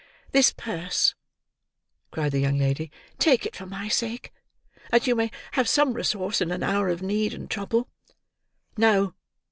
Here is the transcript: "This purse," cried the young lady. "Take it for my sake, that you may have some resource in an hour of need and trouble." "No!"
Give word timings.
"This 0.31 0.51
purse," 0.51 1.13
cried 2.09 2.31
the 2.31 2.39
young 2.39 2.57
lady. 2.57 2.89
"Take 3.19 3.45
it 3.45 3.55
for 3.55 3.67
my 3.67 3.87
sake, 3.87 4.33
that 4.89 5.05
you 5.05 5.13
may 5.15 5.29
have 5.51 5.69
some 5.69 5.93
resource 5.93 6.41
in 6.41 6.49
an 6.51 6.63
hour 6.63 6.89
of 6.89 7.03
need 7.03 7.35
and 7.35 7.47
trouble." 7.47 7.87
"No!" 8.75 9.13